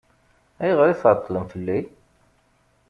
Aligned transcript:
Ayɣer 0.63 0.87
i 0.89 0.95
tɛeṭṭlem 1.01 1.45
fell-i? 1.51 1.79